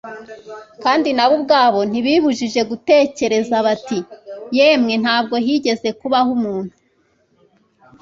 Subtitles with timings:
[0.83, 3.97] kandi nabo ubwabo ntibibujije gutekereza bati:
[4.57, 6.75] «Yemwe ntabwo higeze kubaho umuntu